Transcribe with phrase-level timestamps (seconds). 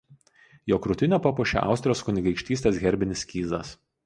[0.71, 3.77] Jo krūtinę papuošė Austrijos kunigaikštystės herbinis skydas.